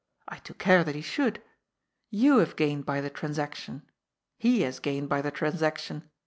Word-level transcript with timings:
I 0.27 0.37
took 0.37 0.57
care 0.57 0.83
that 0.83 0.95
he 0.95 1.03
should. 1.03 1.43
You 2.09 2.39
have 2.39 2.55
gained 2.55 2.87
by 2.87 3.01
the 3.01 3.11
transaction. 3.11 3.83
He 4.39 4.61
has 4.61 4.79
gained 4.79 5.09
by 5.09 5.21
the 5.21 5.29
transaction. 5.29 6.09